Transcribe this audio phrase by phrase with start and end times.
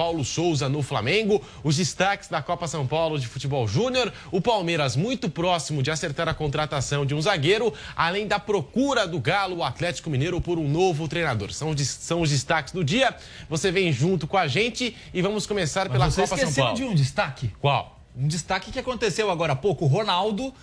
[0.00, 4.96] Paulo Souza no Flamengo, os destaques da Copa São Paulo de Futebol Júnior, o Palmeiras
[4.96, 9.62] muito próximo de acertar a contratação de um zagueiro, além da procura do Galo, o
[9.62, 11.52] Atlético Mineiro, por um novo treinador.
[11.52, 13.14] São, são os destaques do dia.
[13.50, 16.76] Você vem junto com a gente e vamos começar Mas pela Copa São Paulo.
[16.76, 17.52] de um destaque.
[17.60, 18.00] Qual?
[18.16, 19.84] Um destaque que aconteceu agora há pouco.
[19.84, 20.54] O Ronaldo,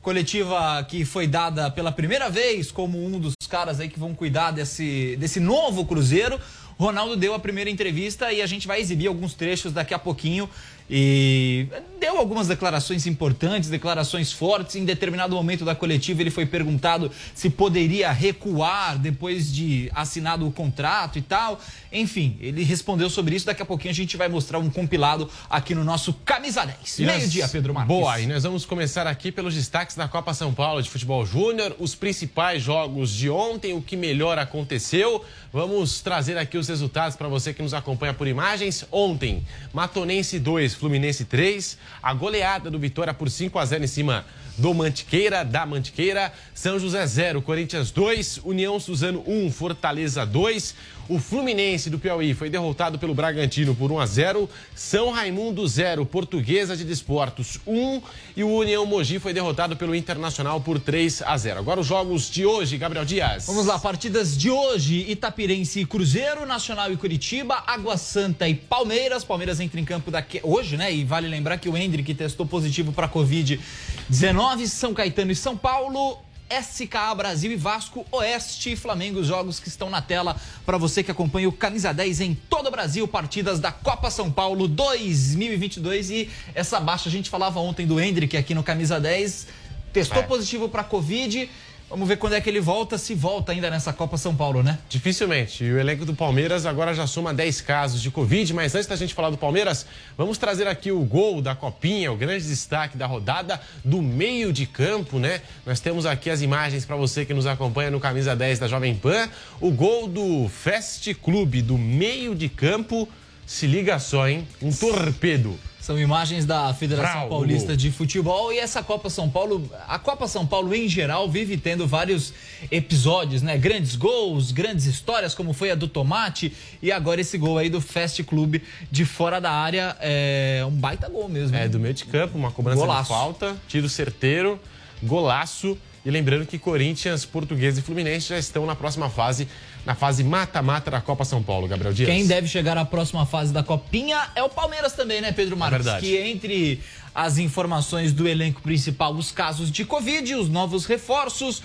[0.00, 4.52] coletiva que foi dada pela primeira vez como um dos caras aí que vão cuidar
[4.52, 6.40] desse, desse novo Cruzeiro.
[6.78, 10.48] Ronaldo deu a primeira entrevista e a gente vai exibir alguns trechos daqui a pouquinho.
[10.88, 11.66] E
[11.98, 14.76] deu algumas declarações importantes, declarações fortes.
[14.76, 20.52] Em determinado momento da coletiva, ele foi perguntado se poderia recuar depois de assinado o
[20.52, 21.60] contrato e tal.
[21.92, 23.46] Enfim, ele respondeu sobre isso.
[23.46, 26.98] Daqui a pouquinho a gente vai mostrar um compilado aqui no nosso Camisa 10.
[27.00, 27.96] Meio-dia, Pedro Marques.
[27.96, 31.74] Boa, e nós vamos começar aqui pelos destaques da Copa São Paulo de Futebol Júnior,
[31.78, 35.24] os principais jogos de ontem, o que melhor aconteceu.
[35.52, 38.84] Vamos trazer aqui os resultados para você que nos acompanha por imagens.
[38.92, 41.78] Ontem, Matonense 2, Fluminense 3.
[42.02, 44.24] A goleada do Vitória por 5 a 0 em cima
[44.56, 46.32] do Mantiqueira, da Mantiqueira.
[46.54, 48.40] São José 0, Corinthians 2.
[48.44, 50.74] União Suzano 1, Fortaleza 2.
[51.08, 54.50] O Fluminense do Piauí foi derrotado pelo Bragantino por 1 a 0.
[54.74, 58.02] São Raimundo 0, Portuguesa de Desportos 1.
[58.36, 61.60] E o União Mogi foi derrotado pelo Internacional por 3 a 0.
[61.60, 63.46] Agora os jogos de hoje, Gabriel Dias.
[63.46, 69.22] Vamos lá, partidas de hoje: Itapirense e Cruzeiro, Nacional e Curitiba, Água Santa e Palmeiras.
[69.22, 70.92] Palmeiras entra em campo daqui hoje, né?
[70.92, 74.66] E vale lembrar que o Hendrick testou positivo para Covid-19.
[74.66, 76.18] São Caetano e São Paulo.
[76.48, 81.02] SKA Brasil e Vasco Oeste e Flamengo, os jogos que estão na tela para você
[81.02, 86.10] que acompanha o Camisa 10 em todo o Brasil, partidas da Copa São Paulo 2022
[86.10, 89.48] e essa baixa a gente falava ontem do Hendrick aqui no Camisa 10,
[89.92, 90.22] testou é.
[90.22, 91.50] positivo para Covid,
[91.88, 94.76] Vamos ver quando é que ele volta, se volta ainda nessa Copa São Paulo, né?
[94.88, 95.62] Dificilmente.
[95.62, 98.52] E o elenco do Palmeiras agora já soma 10 casos de Covid.
[98.54, 99.86] Mas antes da gente falar do Palmeiras,
[100.18, 104.66] vamos trazer aqui o gol da Copinha, o grande destaque da rodada do meio de
[104.66, 105.40] campo, né?
[105.64, 108.96] Nós temos aqui as imagens para você que nos acompanha no camisa 10 da Jovem
[108.96, 109.28] Pan.
[109.60, 113.08] O gol do Fest Clube do meio de campo.
[113.46, 114.46] Se liga só, hein?
[114.60, 115.56] Um torpedo.
[115.86, 120.44] São imagens da Federação Paulista de Futebol e essa Copa São Paulo, a Copa São
[120.44, 122.32] Paulo em geral vive tendo vários
[122.72, 123.56] episódios, né?
[123.56, 126.52] Grandes gols, grandes histórias, como foi a do Tomate
[126.82, 131.08] e agora esse gol aí do Fast Clube de fora da área, é um baita
[131.08, 131.56] gol mesmo.
[131.56, 133.02] É, do meio de campo, uma cobrança golaço.
[133.12, 134.58] de falta, tiro certeiro,
[135.00, 135.78] golaço.
[136.06, 139.48] E lembrando que Corinthians, Português e Fluminense já estão na próxima fase
[139.84, 142.08] na fase mata-mata da Copa São Paulo, Gabriel Dias.
[142.08, 145.80] Quem deve chegar à próxima fase da Copinha é o Palmeiras também, né, Pedro Marques?
[145.80, 146.06] É verdade.
[146.06, 146.80] Que entre
[147.12, 151.60] as informações do elenco principal, os casos de Covid, os novos reforços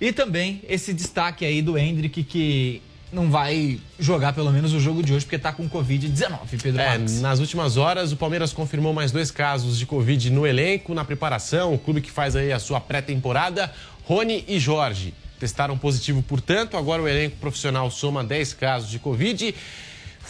[0.00, 2.80] e também esse destaque aí do Hendrick que
[3.12, 6.88] não vai jogar pelo menos o jogo de hoje porque está com Covid-19, Pedro é,
[6.88, 7.20] Marques.
[7.20, 11.74] Nas últimas horas, o Palmeiras confirmou mais dois casos de Covid no elenco, na preparação,
[11.74, 13.72] o clube que faz aí a sua pré-temporada,
[14.04, 16.76] Rony e Jorge testaram positivo, portanto.
[16.76, 19.54] Agora o elenco profissional soma 10 casos de Covid.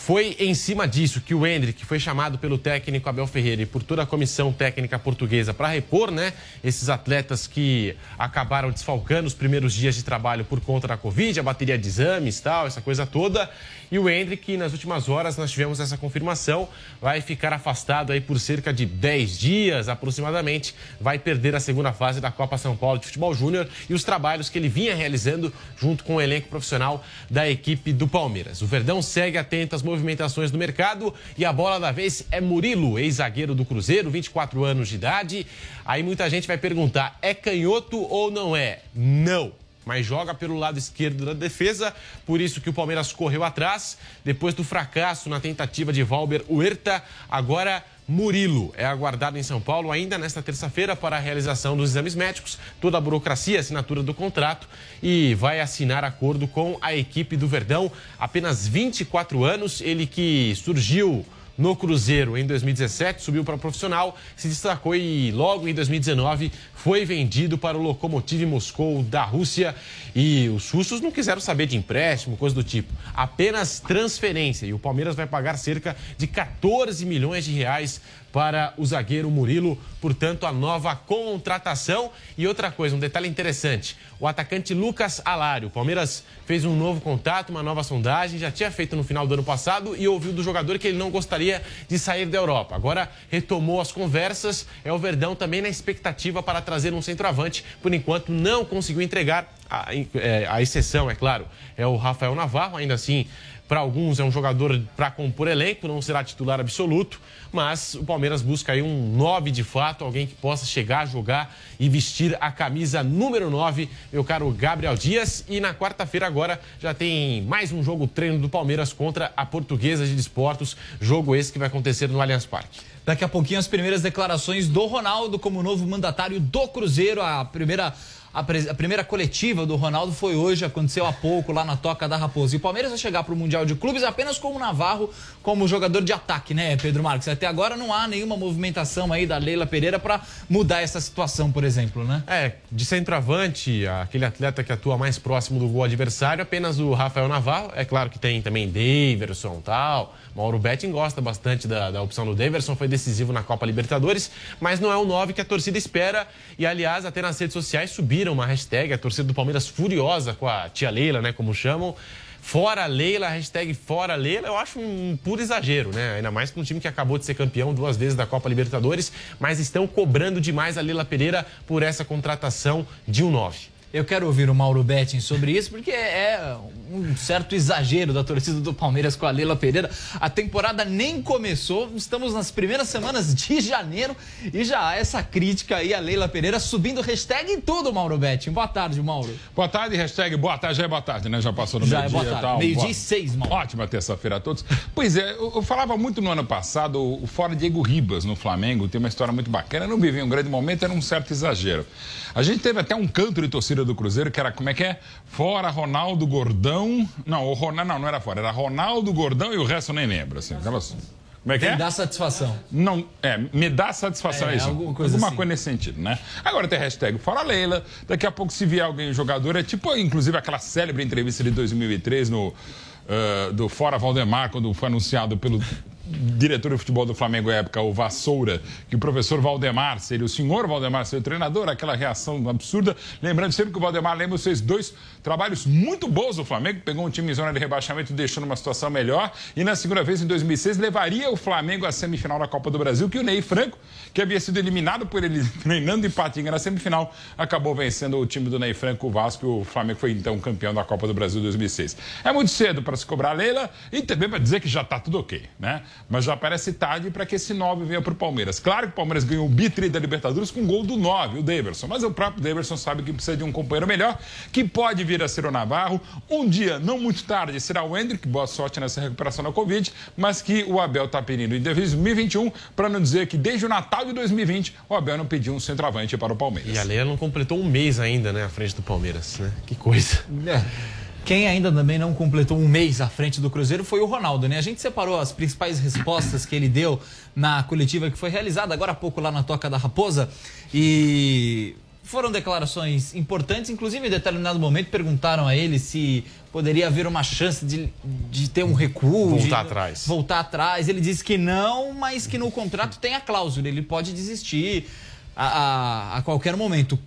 [0.02, 3.82] Foi em cima disso que o Hendrick foi chamado pelo técnico Abel Ferreira e por
[3.82, 6.32] toda a comissão técnica portuguesa para repor, né,
[6.64, 11.42] esses atletas que acabaram desfalcando os primeiros dias de trabalho por conta da Covid, a
[11.42, 13.48] bateria de exames, tal, essa coisa toda.
[13.92, 16.68] E o Hendrick, nas últimas horas, nós tivemos essa confirmação,
[17.00, 22.20] vai ficar afastado aí por cerca de 10 dias aproximadamente, vai perder a segunda fase
[22.20, 26.04] da Copa São Paulo de Futebol Júnior e os trabalhos que ele vinha realizando junto
[26.04, 28.62] com o elenco profissional da equipe do Palmeiras.
[28.62, 32.98] O Verdão segue atento às movimentações do mercado e a bola da vez é Murilo,
[32.98, 35.46] ex-zagueiro do Cruzeiro, 24 anos de idade.
[35.84, 38.80] Aí muita gente vai perguntar: é canhoto ou não é?
[38.94, 39.52] Não
[39.84, 41.92] mas joga pelo lado esquerdo da defesa,
[42.24, 43.98] por isso que o Palmeiras correu atrás.
[44.24, 49.92] Depois do fracasso na tentativa de Valber Huerta, agora Murilo é aguardado em São Paulo
[49.92, 54.68] ainda nesta terça-feira para a realização dos exames médicos, toda a burocracia, assinatura do contrato
[55.00, 57.88] e vai assinar acordo com a equipe do Verdão.
[58.18, 61.24] Apenas 24 anos, ele que surgiu
[61.60, 67.58] no Cruzeiro em 2017, subiu para profissional, se destacou e logo em 2019 foi vendido
[67.58, 69.74] para o Lokomotiv Moscou da Rússia.
[70.16, 72.90] E os russos não quiseram saber de empréstimo, coisa do tipo.
[73.14, 74.64] Apenas transferência.
[74.64, 78.00] E o Palmeiras vai pagar cerca de 14 milhões de reais
[78.32, 82.10] para o zagueiro Murilo, portanto, a nova contratação.
[82.36, 85.68] E outra coisa, um detalhe interessante: o atacante Lucas Alário.
[85.68, 89.34] O Palmeiras fez um novo contato, uma nova sondagem, já tinha feito no final do
[89.34, 92.74] ano passado e ouviu do jogador que ele não gostaria de sair da Europa.
[92.74, 97.64] Agora retomou as conversas, é o Verdão também na expectativa para trazer um centroavante.
[97.82, 99.56] Por enquanto, não conseguiu entregar.
[99.72, 101.46] A, é, a exceção, é claro,
[101.76, 103.28] é o Rafael Navarro, ainda assim
[103.70, 107.20] para alguns é um jogador para compor elenco, não será titular absoluto,
[107.52, 111.88] mas o Palmeiras busca aí um 9 de fato, alguém que possa chegar, jogar e
[111.88, 115.44] vestir a camisa número 9, meu caro Gabriel Dias.
[115.48, 120.04] E na quarta-feira agora já tem mais um jogo treino do Palmeiras contra a Portuguesa
[120.04, 122.80] de Desportos, jogo esse que vai acontecer no Allianz Parque.
[123.06, 127.94] Daqui a pouquinho as primeiras declarações do Ronaldo como novo mandatário do Cruzeiro, a primeira
[128.32, 132.16] a, a, primeira coletiva do Ronaldo foi hoje, aconteceu há pouco lá na Toca da
[132.16, 132.54] Raposa.
[132.54, 135.10] E o Palmeiras vai chegar para o Mundial de Clubes apenas com o Navarro
[135.42, 137.26] como jogador de ataque, né, Pedro Marques?
[137.26, 141.64] Até agora não há nenhuma movimentação aí da Leila Pereira para mudar essa situação, por
[141.64, 142.22] exemplo, né?
[142.26, 147.26] É, de centroavante, aquele atleta que atua mais próximo do gol adversário, apenas o Rafael
[147.26, 147.72] Navarro.
[147.74, 150.14] É claro que tem também Daverson tal.
[150.34, 154.30] Mauro Betting gosta bastante da, da opção do Daverson, foi decisivo na Copa Libertadores,
[154.60, 156.26] mas não é o 9 que a torcida espera.
[156.58, 160.46] E, aliás, até nas redes sociais subiram uma hashtag, a torcida do Palmeiras furiosa com
[160.46, 161.94] a tia Leila, né, como chamam.
[162.42, 166.16] Fora Leila, hashtag fora Leila, eu acho um puro exagero, né?
[166.16, 169.12] Ainda mais para um time que acabou de ser campeão duas vezes da Copa Libertadores,
[169.38, 173.68] mas estão cobrando demais a Leila Pereira por essa contratação de um 9.
[173.92, 176.56] Eu quero ouvir o Mauro Betting sobre isso, porque é
[176.92, 179.88] um certo exagero da torcida do Palmeiras com a Leila Pereira.
[180.20, 184.16] A temporada nem começou, estamos nas primeiras semanas de janeiro
[184.52, 188.50] e já há essa crítica aí a Leila Pereira subindo hashtag em tudo, Mauro Betting.
[188.50, 189.32] Boa tarde, Mauro.
[189.54, 191.40] Boa tarde, hashtag boa tarde, já é boa tarde, né?
[191.40, 192.40] Já passou no meio-dia é boa tarde.
[192.40, 192.58] tal.
[192.58, 193.54] Meio-dia e seis, Mauro.
[193.54, 194.64] Ótima terça-feira a todos.
[194.94, 198.88] Pois é, eu, eu, falava muito no ano passado, o fora Diego Ribas no Flamengo
[198.88, 199.84] tem uma história muito bacana.
[199.84, 201.86] Eu não vivia um grande momento, era um certo exagero.
[202.34, 204.84] A gente teve até um canto de torcida do Cruzeiro que era, como é que
[204.84, 205.00] é?
[205.26, 206.79] Fora Ronaldo Gordão.
[207.26, 210.06] Não, o Ronaldo, não, não era fora, era Ronaldo Gordão e o resto eu nem
[210.06, 210.38] lembro.
[210.38, 210.96] Assim, aquelas...
[211.42, 211.70] Como é que é?
[211.70, 212.58] Me dá satisfação.
[212.70, 214.68] Não, é, me dá satisfação, é, é isso.
[214.68, 215.36] Alguma coisa, alguma assim.
[215.36, 216.18] coisa nesse sentido, né?
[216.44, 217.82] Agora tem hashtag Fora Leila.
[218.06, 222.28] Daqui a pouco, se vier alguém jogador, é tipo, inclusive, aquela célebre entrevista de 2003
[222.28, 225.62] no, uh, do Fora Valdemar, quando foi anunciado pelo
[226.10, 230.28] diretor de futebol do Flamengo à época, o Vassoura, que o professor Valdemar seria o
[230.28, 232.96] senhor Valdemar ser o treinador, aquela reação absurda.
[233.22, 237.10] Lembrando sempre que o Valdemar Lemos fez dois trabalhos muito bons no Flamengo, pegou um
[237.10, 239.32] time em zona de rebaixamento e deixou numa situação melhor.
[239.54, 243.08] E na segunda vez, em 2006, levaria o Flamengo à semifinal da Copa do Brasil,
[243.08, 243.78] que o Ney Franco,
[244.12, 248.48] que havia sido eliminado por ele treinando em Patinga na semifinal, acabou vencendo o time
[248.48, 251.40] do Ney Franco, o Vasco, e o Flamengo foi então campeão da Copa do Brasil
[251.40, 251.96] 2006.
[252.24, 254.98] É muito cedo para se cobrar a Leila e também para dizer que já está
[254.98, 255.82] tudo ok, né?
[256.08, 258.58] Mas já parece tarde para que esse 9 venha para o Palmeiras.
[258.58, 261.42] Claro que o Palmeiras ganhou o bitri da Libertadores com o gol do 9, o
[261.42, 261.86] Daverson.
[261.86, 264.18] Mas o próprio Daverson sabe que precisa de um companheiro melhor,
[264.52, 266.00] que pode vir a ser o Navarro.
[266.28, 268.26] Um dia, não muito tarde, será o Hendrick.
[268.26, 269.92] Boa sorte nessa recuperação da Covid.
[270.16, 274.04] Mas que o Abel está pedindo em 2021, para não dizer que desde o Natal
[274.04, 276.74] de 2020, o Abel não pediu um centroavante para o Palmeiras.
[276.74, 279.50] E a Leia não completou um mês ainda, né, à frente do Palmeiras, né?
[279.66, 280.24] Que coisa.
[280.46, 280.99] É.
[281.24, 284.58] Quem ainda também não completou um mês à frente do Cruzeiro foi o Ronaldo, né?
[284.58, 287.00] A gente separou as principais respostas que ele deu
[287.36, 290.28] na coletiva que foi realizada agora há pouco lá na Toca da Raposa
[290.74, 297.22] e foram declarações importantes, inclusive em determinado momento perguntaram a ele se poderia haver uma
[297.22, 297.88] chance de,
[298.28, 299.38] de ter um recuo.
[299.38, 300.06] Voltar de, atrás.
[300.06, 300.88] Voltar atrás.
[300.88, 304.88] Ele disse que não, mas que no contrato tem a cláusula, ele pode desistir
[305.36, 306.98] a, a, a qualquer momento.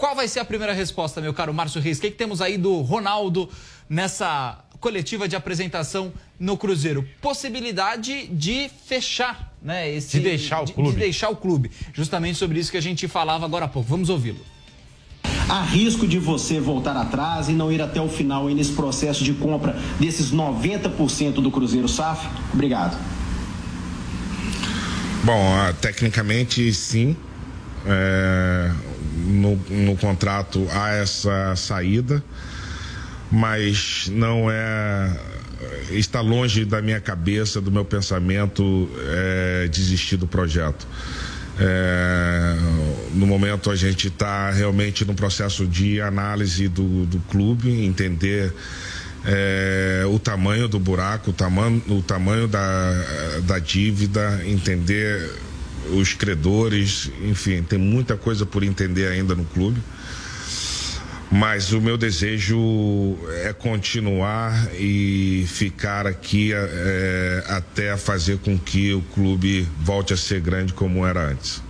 [0.00, 1.98] Qual vai ser a primeira resposta, meu caro Márcio Reis?
[1.98, 3.50] O que, é que temos aí do Ronaldo
[3.86, 7.06] nessa coletiva de apresentação no Cruzeiro?
[7.20, 9.92] Possibilidade de fechar, né?
[9.92, 10.92] Esse, de deixar o de, clube.
[10.92, 11.70] De deixar o clube.
[11.92, 13.90] Justamente sobre isso que a gente falava agora há pouco.
[13.90, 14.40] Vamos ouvi-lo.
[15.46, 19.34] Há risco de você voltar atrás e não ir até o final nesse processo de
[19.34, 22.26] compra desses 90% do Cruzeiro SAF?
[22.54, 22.98] Obrigado.
[25.24, 27.14] Bom, ah, tecnicamente sim.
[27.86, 28.70] É,
[29.26, 32.22] no, no contrato há essa saída,
[33.30, 35.10] mas não é
[35.90, 40.86] está longe da minha cabeça, do meu pensamento é, desistir do projeto.
[41.58, 42.56] É,
[43.12, 48.52] no momento a gente está realmente no processo de análise do, do clube, entender
[49.26, 52.92] é, o tamanho do buraco, o tamanho, o tamanho da,
[53.42, 55.30] da dívida, entender
[55.96, 59.80] os credores, enfim, tem muita coisa por entender ainda no clube.
[61.32, 69.00] Mas o meu desejo é continuar e ficar aqui é, até fazer com que o
[69.14, 71.62] clube volte a ser grande como era antes.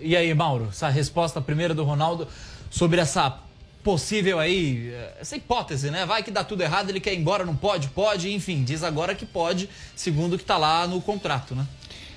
[0.00, 2.26] E aí, Mauro, essa resposta primeira do Ronaldo
[2.68, 3.38] sobre essa
[3.84, 6.04] possível aí, essa hipótese, né?
[6.06, 9.14] Vai que dá tudo errado, ele quer ir embora, não pode, pode, enfim, diz agora
[9.14, 11.66] que pode, segundo o que está lá no contrato, né?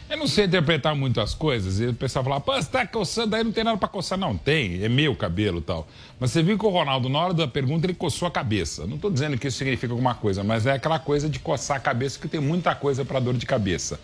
[0.09, 1.81] Eu não sei interpretar muito as coisas.
[1.81, 4.17] E o pessoal fala, pô, você tá coçando aí, não tem nada para coçar.
[4.17, 5.85] Não, tem, é meu cabelo tal.
[6.17, 8.87] Mas você viu que o Ronaldo, na hora da pergunta, ele coçou a cabeça.
[8.87, 11.79] Não estou dizendo que isso significa alguma coisa, mas é aquela coisa de coçar a
[11.79, 13.99] cabeça, que tem muita coisa para dor de cabeça.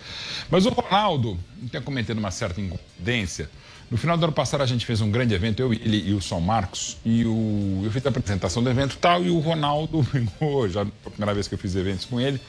[0.51, 1.39] Mas o Ronaldo,
[1.71, 3.49] tem cometendo uma certa incompetência.
[3.89, 6.21] No final do ano passado a gente fez um grande evento, eu, ele e o
[6.21, 10.05] São Marcos, e o, eu fiz a apresentação do evento tal, e o Ronaldo
[10.67, 12.41] já a primeira vez que eu fiz eventos com ele,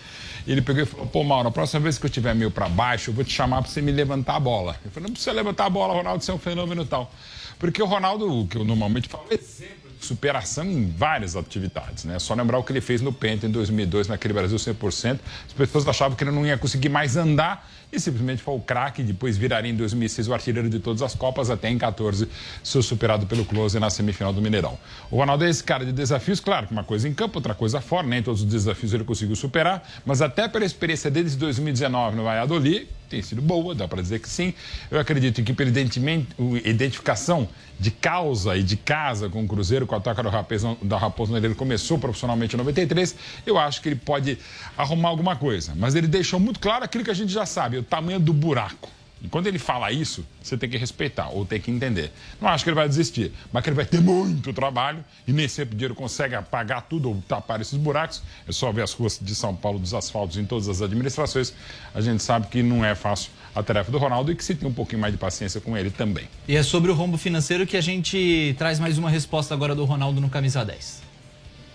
[0.52, 3.10] ele pegou e falou, pô, Mauro, a próxima vez que eu estiver meio para baixo,
[3.10, 4.76] eu vou te chamar para você me levantar a bola.
[4.84, 7.10] Eu falei, não precisa levantar a bola, Ronaldo, você é um fenômeno e tal.
[7.58, 12.18] Porque o Ronaldo, que eu normalmente falo, é exemplo superação em várias atividades, né?
[12.18, 15.18] Só lembrar o que ele fez no Penta em 2002, naquele Brasil 100%.
[15.46, 19.02] As pessoas achavam que ele não ia conseguir mais andar e simplesmente foi o craque.
[19.02, 22.28] Depois viraria em 2006 o artilheiro de todas as Copas, até em 14
[22.62, 24.78] ser superado pelo Close na semifinal do Mineirão.
[25.10, 28.06] O Ronaldo é esse cara de desafios, claro, uma coisa em campo, outra coisa fora,
[28.06, 32.24] nem todos os desafios ele conseguiu superar, mas até pela experiência dele de 2019 no
[32.24, 34.52] Valladolid, tem sido boa, dá para dizer que sim.
[34.90, 40.00] Eu acredito que, pela identificação de causa e de casa com o Cruzeiro, com a
[40.00, 43.14] toca do Raposo, da Raposo ele começou profissionalmente em 93,
[43.46, 44.38] eu acho que ele pode
[44.76, 45.72] arrumar alguma coisa.
[45.76, 48.88] Mas ele deixou muito claro aquilo que a gente já sabe, o tamanho do buraco.
[49.22, 52.12] E quando ele fala isso, você tem que respeitar ou tem que entender.
[52.40, 55.48] Não acho que ele vai desistir, mas que ele vai ter muito trabalho e nem
[55.48, 58.22] sempre o dinheiro consegue apagar tudo ou tapar esses buracos.
[58.46, 61.54] É só ver as ruas de São Paulo, dos asfaltos em todas as administrações.
[61.94, 64.68] A gente sabe que não é fácil a tarefa do Ronaldo e que se tem
[64.68, 66.28] um pouquinho mais de paciência com ele também.
[66.46, 69.86] E é sobre o rombo financeiro que a gente traz mais uma resposta agora do
[69.86, 71.02] Ronaldo no Camisa 10.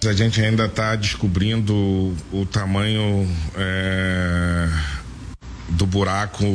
[0.08, 3.28] A gente ainda está descobrindo o tamanho
[3.58, 4.70] é,
[5.70, 6.46] do buraco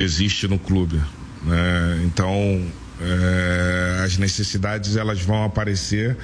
[0.00, 0.96] existe no clube.
[1.42, 2.02] Né?
[2.04, 2.32] Então,
[3.00, 6.16] é, as necessidades elas vão aparecer.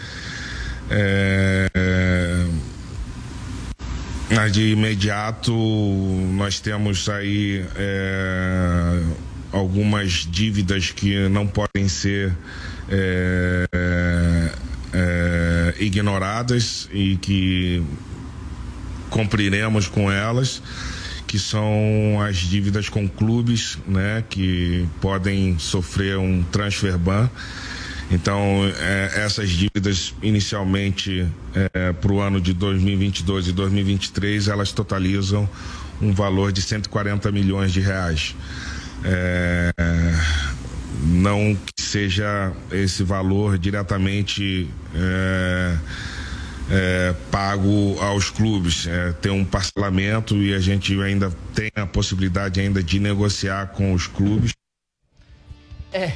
[0.88, 1.68] É,
[4.30, 9.02] mas de imediato nós temos aí é,
[9.50, 12.32] algumas dívidas que não podem ser
[12.88, 13.66] é,
[14.92, 17.82] é, ignoradas e que
[19.10, 20.62] cumpriremos com elas
[21.34, 27.28] que são as dívidas com clubes, né, que podem sofrer um transfer ban.
[28.08, 28.38] Então,
[28.78, 35.50] é, essas dívidas inicialmente é, para o ano de 2022 e 2023, elas totalizam
[36.00, 38.36] um valor de 140 milhões de reais.
[39.02, 39.72] É,
[41.02, 44.68] não que seja esse valor diretamente
[47.44, 48.86] pago aos clubes.
[48.86, 53.92] É, tem um parcelamento e a gente ainda tem a possibilidade ainda de negociar com
[53.92, 54.52] os clubes.
[55.92, 56.12] É,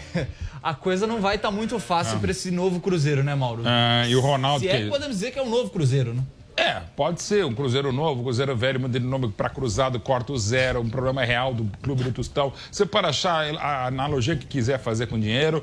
[0.63, 3.63] a coisa não vai estar tá muito fácil para esse novo Cruzeiro, né, Mauro?
[3.67, 4.61] É, e o Ronaldo.
[4.61, 6.23] Se é que podemos dizer que é um novo Cruzeiro, né?
[6.57, 10.33] É, pode ser um Cruzeiro novo, um Cruzeiro velho, mudando o nome para Cruzado, corta
[10.33, 12.53] o zero, um problema real do Clube do Tostão.
[12.73, 15.63] Você pode achar a analogia que quiser fazer com dinheiro.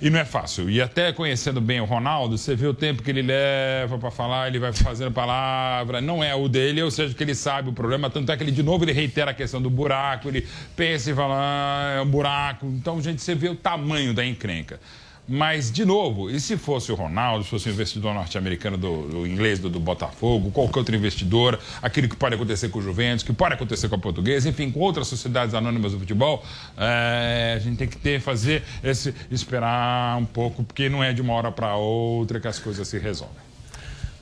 [0.00, 0.70] E não é fácil.
[0.70, 4.46] E até conhecendo bem o Ronaldo, você vê o tempo que ele leva para falar,
[4.46, 8.08] ele vai fazendo palavra, não é o dele, ou seja, que ele sabe o problema,
[8.08, 11.14] tanto é que ele de novo ele reitera a questão do buraco, ele pensa e
[11.14, 12.66] fala, ah, é um buraco.
[12.66, 14.78] Então, gente, você vê o tamanho da encrenca.
[15.28, 19.26] Mas, de novo, e se fosse o Ronaldo, se fosse o investidor norte-americano do, do,
[19.26, 23.32] inglês do, do, Botafogo, qualquer outro investidor, aquilo que pode acontecer com o Juventus, que
[23.34, 26.42] pode acontecer com a Portuguesa, enfim, com outras sociedades anônimas do futebol,
[26.78, 31.20] é, a gente tem que ter, fazer esse, esperar um pouco, porque não é de
[31.20, 33.48] uma hora para outra que as coisas se resolvem.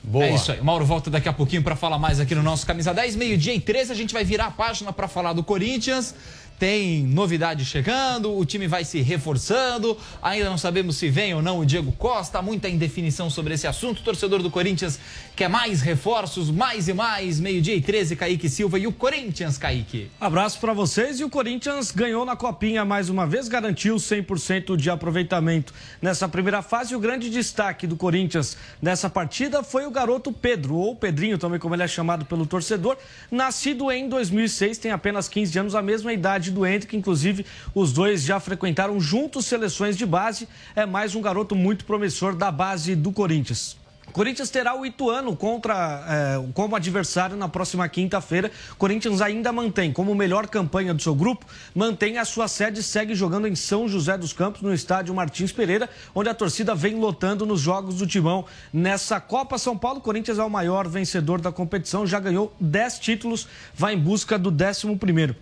[0.03, 0.25] Boa.
[0.25, 0.61] É isso aí.
[0.61, 3.59] Mauro volta daqui a pouquinho para falar mais aqui no nosso Camisa 10, meio-dia e
[3.59, 3.91] 13.
[3.91, 6.15] A gente vai virar a página para falar do Corinthians
[6.59, 11.59] tem novidade chegando, o time vai se reforçando, ainda não sabemos se vem ou não
[11.59, 13.99] o Diego Costa, muita indefinição sobre esse assunto.
[13.99, 14.99] O torcedor do Corinthians
[15.35, 17.39] quer mais reforços, mais e mais.
[17.39, 20.09] Meio-dia e 13, Kaique Silva e o Corinthians, Kaique.
[20.19, 24.89] Abraço para vocês e o Corinthians ganhou na Copinha mais uma vez, garantiu 100% de
[24.89, 26.95] aproveitamento nessa primeira fase.
[26.95, 31.75] O grande destaque do Corinthians nessa partida foi o garoto Pedro, ou Pedrinho também, como
[31.75, 32.97] ele é chamado pelo torcedor,
[33.29, 37.91] nascido em 2006, tem apenas 15 anos, a mesma idade idade do Hendrick, inclusive os
[37.91, 40.47] dois já frequentaram juntos seleções de base.
[40.75, 43.77] É mais um garoto muito promissor da base do Corinthians.
[44.13, 48.49] Corinthians terá o Ituano contra, é, como adversário na próxima quinta-feira.
[48.77, 53.13] Corinthians ainda mantém como melhor campanha do seu grupo, mantém a sua sede e segue
[53.13, 57.45] jogando em São José dos Campos, no estádio Martins Pereira, onde a torcida vem lotando
[57.45, 58.45] nos jogos do Timão.
[58.73, 63.47] Nessa Copa São Paulo, Corinthians é o maior vencedor da competição, já ganhou 10 títulos,
[63.75, 65.35] vai em busca do 11 primeiro.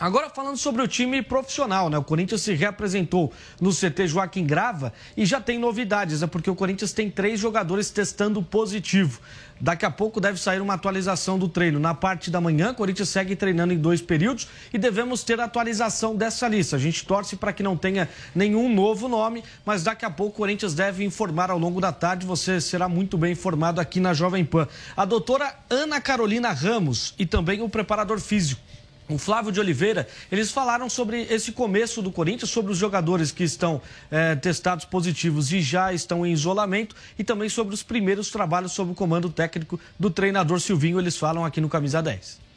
[0.00, 1.98] Agora falando sobre o time profissional, né?
[1.98, 6.30] O Corinthians se reapresentou no CT Joaquim Grava e já tem novidades, é né?
[6.30, 9.20] porque o Corinthians tem três jogadores testando positivo.
[9.60, 11.80] Daqui a pouco deve sair uma atualização do treino.
[11.80, 16.14] Na parte da manhã, o Corinthians segue treinando em dois períodos e devemos ter atualização
[16.14, 16.76] dessa lista.
[16.76, 20.36] A gente torce para que não tenha nenhum novo nome, mas daqui a pouco o
[20.36, 22.24] Corinthians deve informar ao longo da tarde.
[22.24, 24.68] Você será muito bem informado aqui na Jovem Pan.
[24.96, 28.67] A doutora Ana Carolina Ramos e também o preparador físico
[29.08, 33.44] o Flávio de Oliveira, eles falaram sobre esse começo do Corinthians, sobre os jogadores que
[33.44, 38.72] estão é, testados positivos e já estão em isolamento e também sobre os primeiros trabalhos
[38.72, 40.98] sob o comando técnico do treinador Silvinho.
[40.98, 42.47] Eles falam aqui no Camisa 10.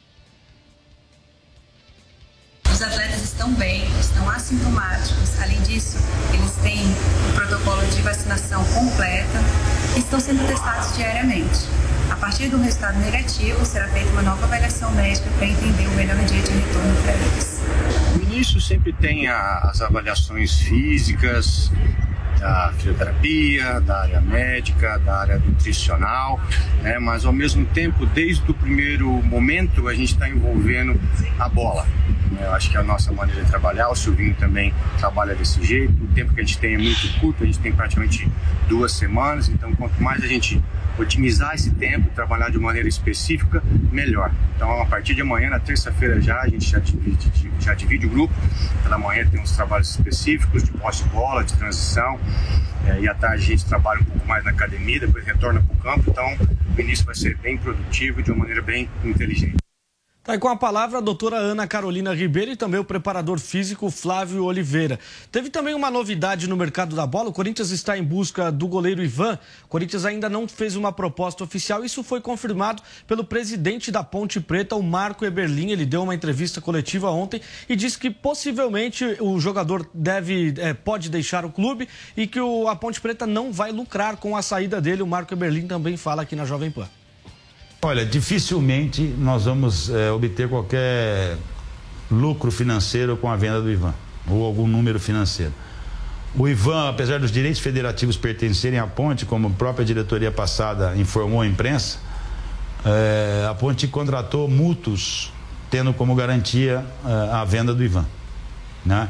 [2.82, 5.40] Os atletas estão bem, estão assintomáticos.
[5.40, 5.96] Além disso,
[6.34, 6.84] eles têm
[7.30, 9.38] o protocolo de vacinação completa
[9.94, 11.60] e estão sendo testados diariamente.
[12.10, 16.16] A partir do resultado negativo, será feita uma nova avaliação médica para entender o melhor
[16.24, 17.60] dia de retorno para eles.
[18.16, 21.70] No início sempre tem as avaliações físicas,
[22.42, 26.40] da fisioterapia, da área médica, da área nutricional,
[26.82, 26.98] né?
[26.98, 31.00] mas ao mesmo tempo, desde o primeiro momento, a gente está envolvendo
[31.38, 31.86] a bola.
[32.32, 32.40] Né?
[32.42, 36.02] Eu acho que é a nossa maneira de trabalhar, o Silvinho também trabalha desse jeito,
[36.02, 38.28] o tempo que a gente tem é muito curto, a gente tem praticamente
[38.68, 40.60] duas semanas, então quanto mais a gente
[40.98, 44.30] otimizar esse tempo, trabalhar de maneira específica, melhor.
[44.56, 48.10] Então, a partir de amanhã, na terça-feira já, a gente já divide, já divide o
[48.10, 48.34] grupo.
[48.82, 52.18] Pela manhã tem uns trabalhos específicos de posse-bola, de transição,
[52.86, 55.74] é, e à tarde a gente trabalha um pouco mais na academia, depois retorna para
[55.74, 56.10] o campo.
[56.10, 56.36] Então,
[56.76, 59.61] o início vai ser bem produtivo de uma maneira bem inteligente.
[60.24, 63.90] Tá aí com a palavra a doutora Ana Carolina Ribeiro e também o preparador físico
[63.90, 64.96] Flávio Oliveira.
[65.32, 67.30] Teve também uma novidade no mercado da bola.
[67.30, 69.36] O Corinthians está em busca do goleiro Ivan.
[69.64, 71.84] O Corinthians ainda não fez uma proposta oficial.
[71.84, 75.72] Isso foi confirmado pelo presidente da Ponte Preta, o Marco Eberlin.
[75.72, 81.10] Ele deu uma entrevista coletiva ontem e disse que possivelmente o jogador deve, é, pode
[81.10, 84.80] deixar o clube e que o, a Ponte Preta não vai lucrar com a saída
[84.80, 85.02] dele.
[85.02, 86.88] O Marco Eberlin também fala aqui na Jovem Pan.
[87.84, 91.36] Olha, dificilmente nós vamos é, obter qualquer
[92.08, 93.92] lucro financeiro com a venda do Ivan,
[94.28, 95.52] ou algum número financeiro.
[96.36, 101.40] O Ivan, apesar dos direitos federativos pertencerem à Ponte, como a própria diretoria passada informou
[101.40, 101.98] à imprensa,
[102.84, 105.32] é, a Ponte contratou mútuos
[105.68, 108.06] tendo como garantia é, a venda do Ivan.
[108.86, 109.08] Né?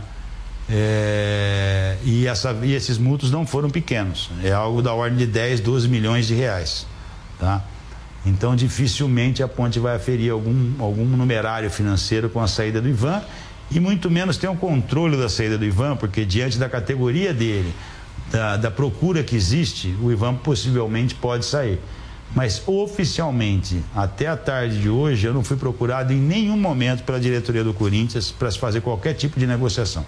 [0.70, 5.60] É, e, essa, e esses mútuos não foram pequenos, é algo da ordem de 10,
[5.60, 6.86] 12 milhões de reais.
[7.38, 7.62] Tá?
[8.24, 13.20] Então, dificilmente a ponte vai aferir algum, algum numerário financeiro com a saída do Ivan
[13.70, 17.32] e muito menos tem o um controle da saída do Ivan, porque diante da categoria
[17.32, 17.72] dele,
[18.30, 21.80] da, da procura que existe, o Ivan possivelmente pode sair.
[22.34, 27.20] Mas oficialmente, até a tarde de hoje, eu não fui procurado em nenhum momento pela
[27.20, 30.04] diretoria do Corinthians para se fazer qualquer tipo de negociação.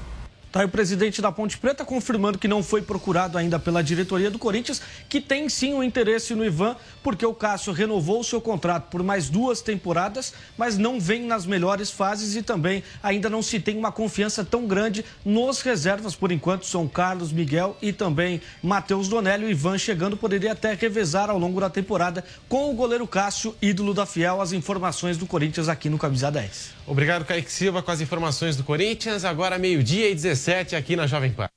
[0.54, 4.30] Tá aí o presidente da Ponte Preta confirmando que não foi procurado ainda pela diretoria
[4.30, 8.40] do Corinthians, que tem sim um interesse no Ivan, porque o Cássio renovou o seu
[8.40, 13.42] contrato por mais duas temporadas, mas não vem nas melhores fases e também ainda não
[13.42, 18.40] se tem uma confiança tão grande nos reservas, por enquanto, São Carlos, Miguel e também
[18.62, 19.46] Matheus Donelli.
[19.46, 23.92] O Ivan chegando poderia até revezar ao longo da temporada com o goleiro Cássio, ídolo
[23.92, 24.40] da Fiel.
[24.40, 26.74] As informações do Corinthians aqui no Camisa 10.
[26.86, 29.24] Obrigado, Kaique Silva, com as informações do Corinthians.
[29.24, 30.14] Agora, meio-dia e
[30.44, 31.48] 17 aqui na Jovem Pan.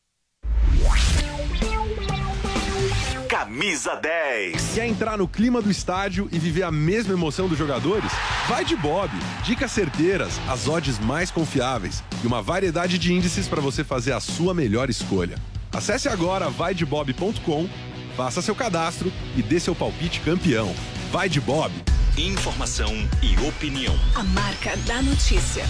[3.27, 4.75] Camisa 10.
[4.75, 8.09] Quer entrar no clima do estádio e viver a mesma emoção dos jogadores?
[8.47, 9.11] Vai de Bob.
[9.43, 14.21] Dicas certeiras, as odds mais confiáveis e uma variedade de índices para você fazer a
[14.21, 15.37] sua melhor escolha.
[15.73, 17.69] Acesse agora vaidebob.com,
[18.15, 20.73] faça seu cadastro e dê seu palpite campeão.
[21.11, 21.73] Vai de Bob.
[22.17, 23.95] Informação e opinião.
[24.15, 25.65] A marca da notícia.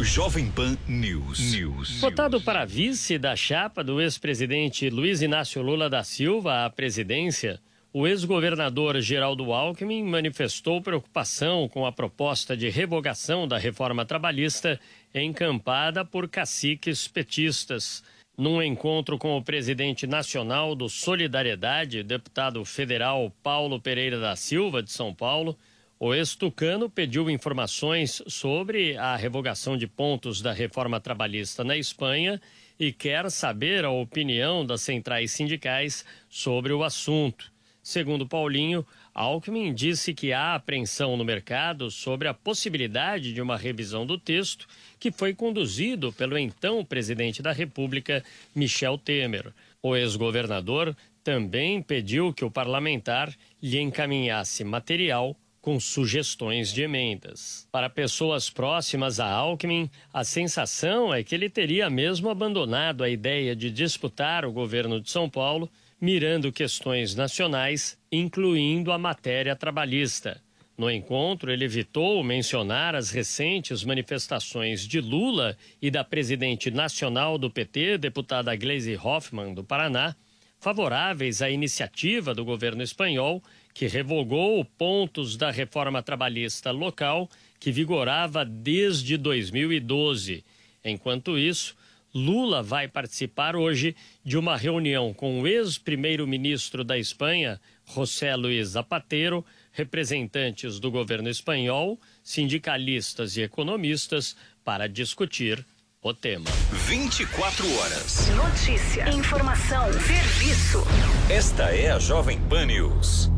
[0.00, 1.52] Jovem Pan News.
[1.52, 2.00] News.
[2.00, 7.60] Votado para vice da chapa do ex-presidente Luiz Inácio Lula da Silva à presidência,
[7.92, 14.78] o ex-governador Geraldo Alckmin manifestou preocupação com a proposta de revogação da reforma trabalhista
[15.12, 18.04] encampada por caciques petistas.
[18.36, 24.92] Num encontro com o presidente nacional do Solidariedade, deputado federal Paulo Pereira da Silva, de
[24.92, 25.58] São Paulo,
[26.00, 32.40] o ex-tucano pediu informações sobre a revogação de pontos da reforma trabalhista na Espanha
[32.78, 37.50] e quer saber a opinião das centrais sindicais sobre o assunto.
[37.82, 44.06] Segundo Paulinho, Alckmin disse que há apreensão no mercado sobre a possibilidade de uma revisão
[44.06, 44.68] do texto
[45.00, 48.22] que foi conduzido pelo então presidente da República,
[48.54, 49.52] Michel Temer.
[49.82, 57.66] O ex-governador também pediu que o parlamentar lhe encaminhasse material com sugestões de emendas.
[57.70, 63.54] Para pessoas próximas a Alckmin, a sensação é que ele teria mesmo abandonado a ideia
[63.54, 70.40] de disputar o governo de São Paulo, mirando questões nacionais, incluindo a matéria trabalhista.
[70.78, 77.50] No encontro, ele evitou mencionar as recentes manifestações de Lula e da presidente nacional do
[77.50, 80.14] PT, deputada Gleisi Hoffmann, do Paraná,
[80.60, 83.42] favoráveis à iniciativa do governo espanhol,
[83.78, 90.44] que revogou pontos da reforma trabalhista local que vigorava desde 2012.
[90.84, 91.76] Enquanto isso,
[92.12, 99.46] Lula vai participar hoje de uma reunião com o ex-primeiro-ministro da Espanha, José Luís Zapatero,
[99.70, 105.64] representantes do governo espanhol, sindicalistas e economistas para discutir
[106.02, 106.50] o tema.
[106.88, 108.28] 24 horas.
[108.30, 110.82] Notícia, informação, serviço.
[111.30, 113.37] Esta é a Jovem Pan News.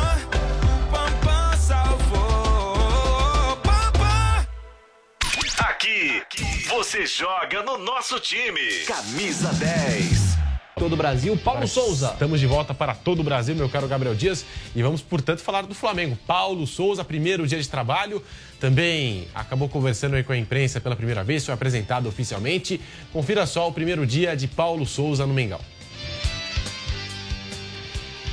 [5.81, 6.21] Aqui,
[6.69, 8.61] você joga no nosso time.
[8.85, 10.37] Camisa 10.
[10.77, 12.11] Todo o Brasil, Paulo Mas Souza.
[12.13, 14.45] Estamos de volta para todo o Brasil, meu caro Gabriel Dias.
[14.75, 16.15] E vamos, portanto, falar do Flamengo.
[16.27, 18.23] Paulo Souza, primeiro dia de trabalho.
[18.59, 22.79] Também acabou conversando aí com a imprensa pela primeira vez, foi apresentado oficialmente.
[23.11, 25.61] Confira só o primeiro dia de Paulo Souza no Mengão.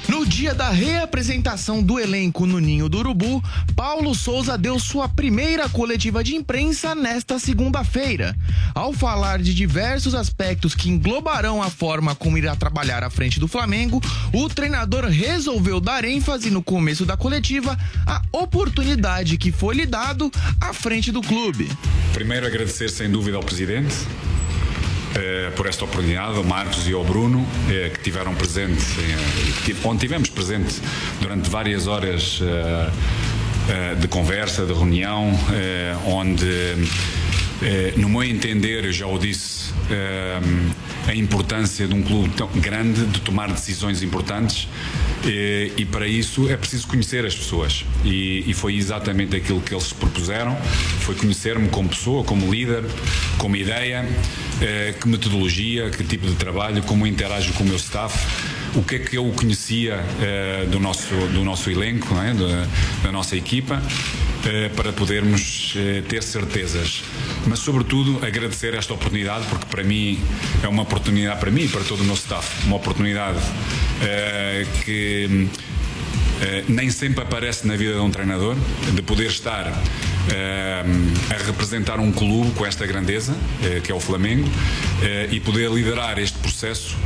[0.09, 3.45] No dia da reapresentação do elenco no Ninho do Urubu,
[3.77, 8.35] Paulo Souza deu sua primeira coletiva de imprensa nesta segunda-feira.
[8.75, 13.47] Ao falar de diversos aspectos que englobarão a forma como irá trabalhar à frente do
[13.47, 14.01] Flamengo,
[14.33, 20.33] o treinador resolveu dar ênfase no começo da coletiva à oportunidade que foi lhe dado
[20.59, 21.71] à frente do clube.
[22.15, 23.95] Primeiro, agradecer sem dúvida ao presidente
[25.57, 30.29] por esta oportunidade, ao Marcos e ao Bruno, eh, que tiveram presente, eh, onde tivemos
[30.31, 30.81] presente
[31.21, 32.91] durante várias horas eh,
[33.69, 36.77] eh, de conversa, de reunião, eh, onde, eh,
[37.97, 40.41] no meu entender, eu já o disse, eh,
[41.09, 44.69] a importância de um clube tão grande de tomar decisões importantes
[45.25, 47.85] eh, e para isso é preciso conhecer as pessoas.
[48.05, 50.57] E, foi exatamente aquilo que eles se propuseram.
[51.01, 52.85] Foi conhecer-me como pessoa, como líder
[53.39, 54.05] como ideia
[54.61, 58.19] eh, que metodologia, que tipo de trabalho como interajo com o meu staff
[58.75, 62.35] o que é que eu conhecia eh, do, nosso, do nosso elenco, é?
[62.35, 62.67] da,
[63.05, 63.83] da nossa equipa,
[64.45, 67.03] eh, para podermos eh, ter certezas.
[67.47, 70.21] Mas, sobretudo, agradecer esta oportunidade, porque para mim
[70.63, 73.39] é uma oportunidade, para mim e para todo o meu staff, uma oportunidade
[74.85, 75.49] que
[76.41, 78.57] eh, nem sempre aparece na vida de um treinador,
[78.95, 79.67] de poder estar
[80.33, 80.85] eh,
[81.31, 84.49] a representar um clube com esta grandeza, eh, que é o Flamengo,
[85.31, 86.97] e poder liderar este processo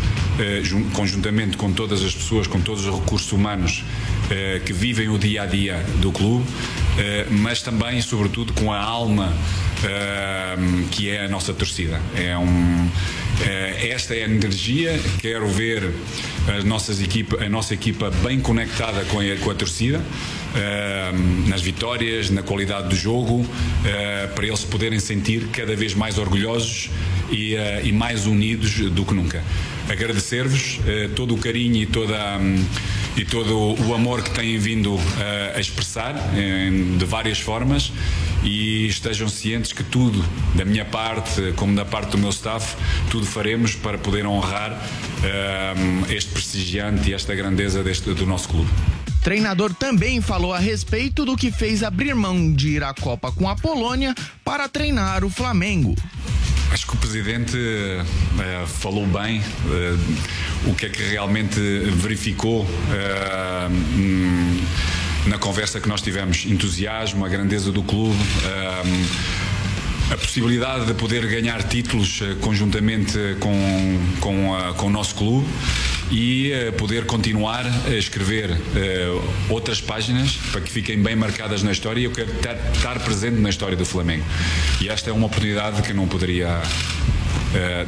[0.92, 3.84] conjuntamente com todas as pessoas, com todos os recursos humanos
[4.30, 6.46] eh, que vivem o dia a dia do clube,
[6.98, 9.32] eh, mas também sobretudo com a alma
[9.84, 10.56] eh,
[10.90, 12.00] que é a nossa torcida.
[12.16, 12.88] É um,
[13.44, 15.92] eh, esta é a energia, quero ver
[16.56, 20.00] as nossas equipa, a nossa equipa bem conectada com a, com a torcida,
[20.54, 21.12] eh,
[21.48, 23.46] nas vitórias, na qualidade do jogo,
[23.84, 26.90] eh, para eles poderem sentir cada vez mais orgulhosos
[27.30, 29.42] e, eh, e mais unidos do que nunca.
[29.92, 32.64] Agradecer-vos eh, todo o carinho e, toda, hum,
[33.14, 36.14] e todo o amor que têm vindo eh, a expressar
[36.98, 37.92] de várias formas
[38.42, 40.24] e estejam cientes que tudo,
[40.54, 42.74] da minha parte, como da parte do meu staff,
[43.10, 44.72] tudo faremos para poder honrar
[45.22, 48.70] eh, este prestigiante e esta grandeza deste, do nosso clube.
[49.22, 53.46] Treinador também falou a respeito do que fez abrir mão de ir à Copa com
[53.48, 55.94] a Polônia para treinar o Flamengo.
[56.72, 59.94] Acho que o Presidente eh, falou bem eh,
[60.66, 63.68] o que é que realmente verificou eh,
[65.26, 66.46] na conversa que nós tivemos.
[66.46, 68.16] Entusiasmo, a grandeza do clube.
[70.10, 75.46] a possibilidade de poder ganhar títulos conjuntamente com, com, com o nosso clube
[76.12, 81.72] e eh, poder continuar a escrever eh, outras páginas para que fiquem bem marcadas na
[81.72, 84.24] história e eu quero estar, presente na história do Flamengo.
[84.80, 86.60] E esta é uma oportunidade que eu não poderia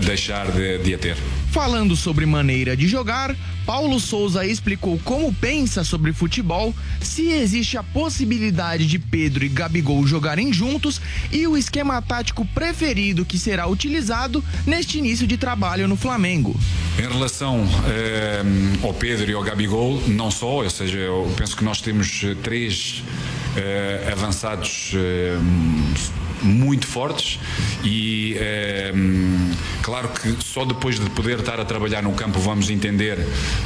[0.00, 1.16] deixar de, de a ter.
[1.50, 7.83] Falando sobre maneira de jogar, Paulo Souza explicou como pensa sobre futebol, se existe a
[7.83, 11.00] possibilidade de Pedro e Gabigol jogarem juntos
[11.33, 16.59] e o esquema tático preferido que será utilizado neste início de trabalho no Flamengo.
[16.98, 18.42] Em relação eh,
[18.83, 23.03] ao Pedro e ao Gabigol, não só, ou seja, eu penso que nós temos três
[23.57, 25.38] eh, avançados eh,
[26.44, 27.40] muito fortes
[27.83, 28.92] e é,
[29.83, 33.18] claro que só depois de poder estar a trabalhar no campo vamos entender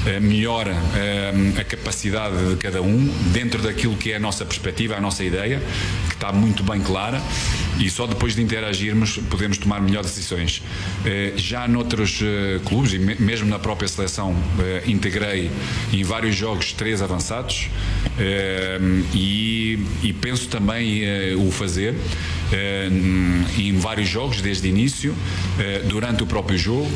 [0.06, 4.96] é, melhor é, a capacidade de cada um dentro daquilo que é a nossa perspectiva,
[4.96, 5.60] a nossa ideia,
[6.08, 7.20] que está muito bem clara
[7.78, 10.62] e só depois de interagirmos podemos tomar melhores decisões.
[11.36, 12.20] Já noutros
[12.64, 14.34] clubes e mesmo na própria seleção
[14.84, 15.50] integrei
[15.92, 17.68] em vários jogos três avançados
[19.14, 21.02] e, e penso também
[21.36, 21.94] o fazer.
[22.50, 22.88] Eh,
[23.58, 25.14] em vários jogos desde o início,
[25.58, 26.90] eh, durante o próprio jogo,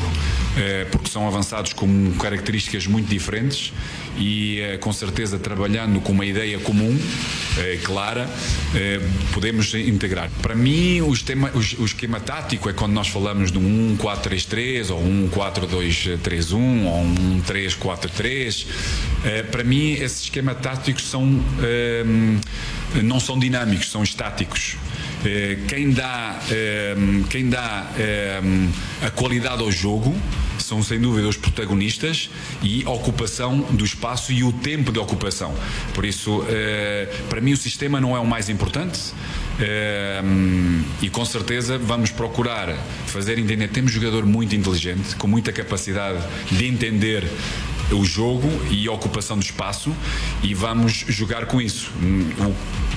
[0.57, 3.73] eh, porque são avançados com características muito diferentes
[4.19, 6.99] e com certeza trabalhando com uma ideia comum,
[7.83, 8.29] clara,
[9.33, 10.31] podemos integrar.
[10.43, 15.03] Para mim, o esquema, o esquema tático é quando nós falamos de um 1-4-3-3 ou
[15.03, 18.67] um 4-2-3-1 ou um 3-4-3.
[19.51, 21.43] Para mim, esses esquemas táticos são,
[23.03, 24.77] não são dinâmicos, são estáticos.
[25.25, 26.97] Eh, quem dá, eh,
[27.31, 28.41] quem dá eh,
[29.03, 30.15] a qualidade ao jogo
[30.59, 32.31] são sem dúvida os protagonistas
[32.63, 35.55] e a ocupação do espaço e o tempo de ocupação.
[35.93, 36.45] Por isso,
[37.29, 39.13] para mim, o sistema não é o mais importante.
[41.03, 42.73] e com certeza vamos procurar
[43.07, 43.69] fazer entender.
[43.69, 47.29] Temos um jogador muito inteligente, com muita capacidade de entender
[47.91, 49.95] o jogo e a ocupação do espaço
[50.43, 51.91] e vamos jogar com isso.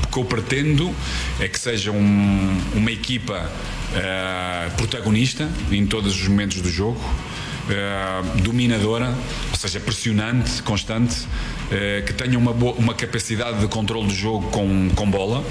[0.04, 0.94] O que eu pretendo
[1.40, 3.50] é que seja um, uma equipa
[3.92, 9.14] uh, protagonista em todos os momentos do jogo, uh, dominadora,
[9.52, 14.50] ou seja, pressionante, constante, uh, que tenha uma, boa, uma capacidade de controle do jogo
[14.50, 15.44] com, com bola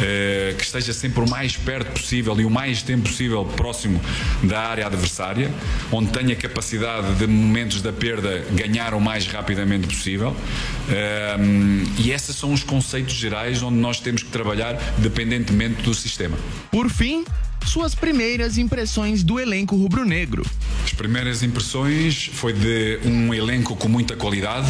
[0.00, 4.00] eh, que esteja sempre o mais perto possível e o mais tempo possível próximo
[4.42, 5.50] da área adversária,
[5.90, 10.36] onde tenha capacidade de momentos da perda ganhar o mais rapidamente possível.
[10.88, 11.36] Eh,
[11.98, 16.36] e esses são os conceitos gerais onde nós temos que trabalhar dependentemente do sistema.
[16.70, 17.24] Por fim,
[17.66, 20.44] suas primeiras impressões do elenco rubro-negro.
[20.84, 24.68] As primeiras impressões foi de um elenco com muita qualidade,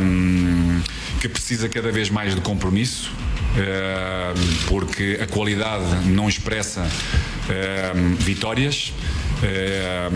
[0.00, 0.80] um,
[1.20, 3.12] que precisa cada vez mais de compromisso,
[4.68, 6.88] porque a qualidade não expressa
[7.48, 8.92] eh, vitórias.
[9.42, 10.08] Eh,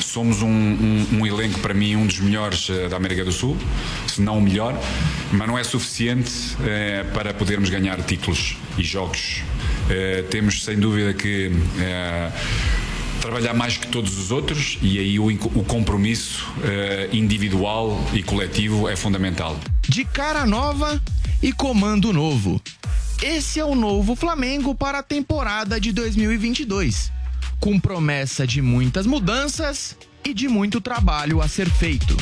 [0.00, 3.56] somos um, um, um, elenco, para mim, um dos melhores da América do Sul,
[4.06, 4.78] se não o melhor,
[5.32, 6.30] mas não é suficiente
[7.12, 9.42] para podermos ganhar títulos e jogos.
[10.30, 11.50] temos, sem dúvida, que
[13.24, 16.46] trabalhar mais que todos os outros e aí o, o compromisso
[17.12, 19.58] individual e coletivo é fundamental.
[19.88, 21.00] De cara nova,
[21.44, 22.58] e comando novo.
[23.22, 27.12] Esse é o novo Flamengo para a temporada de 2022,
[27.60, 32.16] com promessa de muitas mudanças e de muito trabalho a ser feito.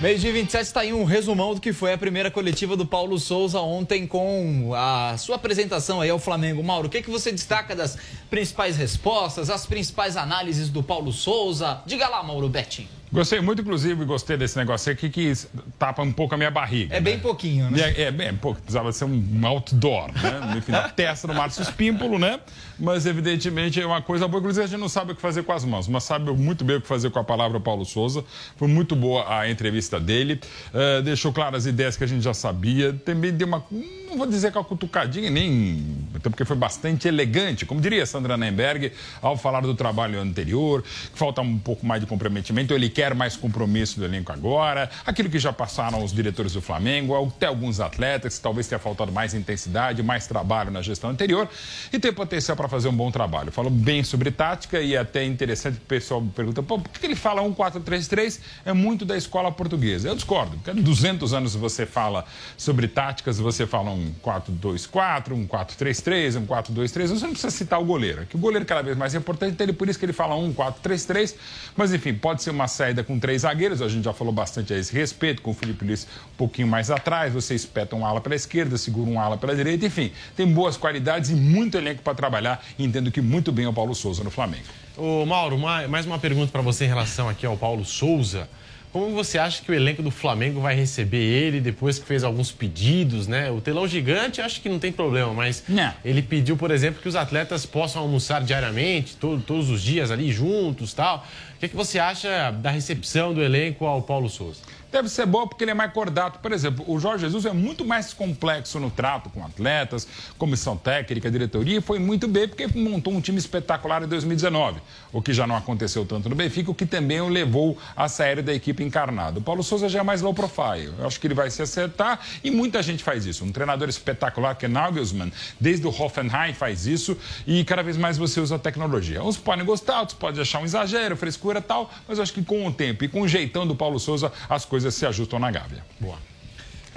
[0.00, 3.18] Mês de 27 está aí um resumão do que foi a primeira coletiva do Paulo
[3.18, 6.62] Souza ontem com a sua apresentação aí ao Flamengo.
[6.62, 7.98] Mauro, o que, que você destaca das
[8.30, 11.82] principais respostas, as principais análises do Paulo Souza?
[11.84, 12.86] Diga lá, Mauro Betting.
[13.12, 15.32] Gostei muito, inclusive, gostei desse negócio aqui que
[15.78, 16.94] tapa um pouco a minha barriga.
[16.94, 17.00] É né?
[17.00, 17.80] bem pouquinho, né?
[17.80, 18.60] É, é bem pouco.
[18.60, 20.54] Precisava ser um outdoor, né?
[20.56, 22.40] Enfim, na testa do Márcio Espímpolo, né?
[22.78, 24.40] Mas, evidentemente, é uma coisa boa.
[24.40, 26.76] Inclusive, a gente não sabe o que fazer com as mãos, mas sabe muito bem
[26.76, 28.24] o que fazer com a palavra Paulo Souza.
[28.56, 30.40] Foi muito boa a entrevista dele.
[30.72, 32.92] Uh, deixou claras as ideias que a gente já sabia.
[32.92, 33.64] Também deu uma
[34.08, 36.06] não vou dizer com a cutucadinha, nem.
[36.14, 38.92] Até porque foi bastante elegante, como diria Sandra Nemberg,
[39.22, 43.36] ao falar do trabalho anterior, que falta um pouco mais de comprometimento, ele quer mais
[43.36, 48.36] compromisso do elenco agora, aquilo que já passaram os diretores do Flamengo, até alguns atletas,
[48.36, 51.48] que talvez tenha faltado mais intensidade, mais trabalho na gestão anterior,
[51.92, 53.52] e tem potencial para fazer um bom trabalho.
[53.52, 57.06] Falou bem sobre tática e é até interessante que o pessoal pergunta, pô, por que
[57.06, 58.40] ele fala 1-4-3-3?
[58.64, 60.08] É muito da escola portuguesa.
[60.08, 62.24] Eu discordo, porque há 200 anos você fala
[62.56, 67.06] sobre táticas, você fala um 4-2-4, um 4-3-3, um 4-2-3.
[67.06, 69.74] Você não precisa citar o goleiro, que o goleiro é cada vez mais importante, então
[69.74, 71.34] por isso que ele fala um 4-3-3.
[71.76, 74.78] Mas enfim, pode ser uma saída com três zagueiros, a gente já falou bastante a
[74.78, 78.34] esse respeito, com o Felipe Luiz um pouquinho mais atrás, você espeta um ala pela
[78.34, 82.64] esquerda, segura um ala pela direita, enfim, tem boas qualidades e muito elenco para trabalhar,
[82.78, 84.64] entendo que muito bem o Paulo Souza no Flamengo.
[84.96, 88.48] Ô Mauro, mais uma pergunta para você em relação aqui ao Paulo Souza
[88.92, 92.50] Como você acha que o elenco do Flamengo vai receber ele depois que fez alguns
[92.50, 93.50] pedidos, né?
[93.50, 95.92] O telão gigante acho que não tem problema, mas não.
[96.04, 100.32] ele pediu, por exemplo, que os atletas possam almoçar diariamente, todo, todos os dias ali
[100.32, 101.26] juntos tal.
[101.56, 104.60] O que, é que você acha da recepção do elenco ao Paulo Souza?
[104.90, 106.38] Deve ser boa porque ele é mais cordato.
[106.38, 111.30] Por exemplo, o Jorge Jesus é muito mais complexo no trato com atletas, comissão técnica,
[111.30, 114.80] diretoria, e foi muito bem porque montou um time espetacular em 2019,
[115.12, 118.42] o que já não aconteceu tanto no Benfica, o que também o levou a sair
[118.42, 119.38] da equipe encarnada.
[119.38, 120.92] O Paulo Souza já é mais low profile.
[120.98, 123.44] Eu acho que ele vai se acertar e muita gente faz isso.
[123.44, 128.16] Um treinador espetacular que é Nagelsmann, desde o Hoffenheim faz isso e cada vez mais
[128.16, 129.22] você usa a tecnologia.
[129.22, 132.66] Uns podem gostar, outros podem achar um exagero, frescura tal, mas eu acho que com
[132.66, 135.50] o tempo e com o jeitão do Paulo Souza, as coisas coisas se ajustam na
[135.50, 135.84] Gávea.
[136.00, 136.18] Boa.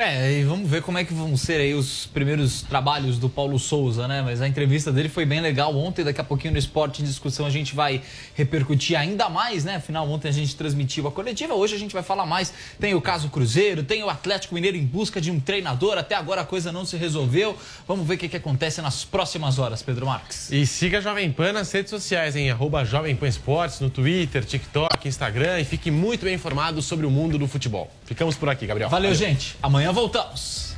[0.04, 3.60] É, e vamos ver como é que vão ser aí os primeiros trabalhos do Paulo
[3.60, 4.24] Souza, né?
[4.24, 7.46] Mas a entrevista dele foi bem legal ontem, daqui a pouquinho no Esporte em Discussão
[7.46, 8.02] a gente vai
[8.34, 9.76] repercutir ainda mais, né?
[9.76, 12.52] Afinal, ontem a gente transmitiu a coletiva, hoje a gente vai falar mais.
[12.80, 16.42] Tem o caso Cruzeiro, tem o Atlético Mineiro em busca de um treinador, até agora
[16.42, 17.56] a coisa não se resolveu.
[17.88, 20.52] Vamos ver o que, que acontece nas próximas horas, Pedro Marques.
[20.52, 24.44] E siga a Jovem Pan nas redes sociais, em arroba Jovem Pan Esportes, no Twitter,
[24.44, 27.92] TikTok, Instagram e fique muito bem informado sobre o mundo do futebol.
[28.06, 28.90] Ficamos por aqui, Gabriel.
[28.90, 29.28] Valeu, Valeu.
[29.28, 29.56] gente.
[29.62, 30.73] Amanhã voltamos.